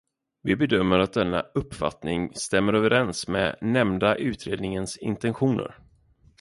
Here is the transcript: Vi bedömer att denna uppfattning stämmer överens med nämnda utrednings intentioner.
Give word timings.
Vi 0.43 0.55
bedömer 0.55 0.99
att 0.99 1.13
denna 1.13 1.39
uppfattning 1.41 2.31
stämmer 2.35 2.73
överens 2.73 3.27
med 3.27 3.57
nämnda 3.61 4.15
utrednings 4.15 4.97
intentioner. 4.97 5.75